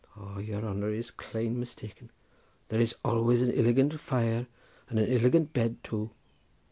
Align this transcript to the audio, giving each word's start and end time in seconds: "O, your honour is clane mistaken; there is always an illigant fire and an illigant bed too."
"O, 0.17 0.39
your 0.39 0.65
honour 0.65 0.89
is 0.89 1.11
clane 1.11 1.59
mistaken; 1.59 2.09
there 2.69 2.79
is 2.79 2.95
always 3.05 3.43
an 3.43 3.51
illigant 3.51 3.99
fire 3.99 4.47
and 4.89 4.97
an 4.97 5.05
illigant 5.07 5.53
bed 5.53 5.77
too." 5.83 6.09